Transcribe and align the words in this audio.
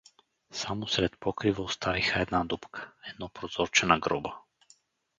Само 0.51 0.87
сред 0.87 1.17
покрива 1.19 1.63
оставиха 1.63 2.21
една 2.21 2.43
дупка— 2.43 2.91
едно 3.13 3.29
прозорче 3.29 3.85
на 3.85 3.99
гроба. 3.99 4.37